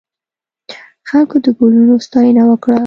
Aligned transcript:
خلکو 1.09 1.35
د 1.45 1.47
ګلونو 1.57 1.95
ستاینه 2.05 2.43
وکړه. 2.47 2.77